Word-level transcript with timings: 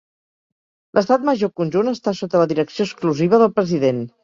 L'Estat 0.99 1.27
Major 1.29 1.51
Conjunt 1.61 1.93
està 1.93 2.15
sota 2.21 2.43
la 2.45 2.49
direcció 2.55 2.89
exclusiva 2.91 3.45
del 3.45 3.55
President. 3.61 4.05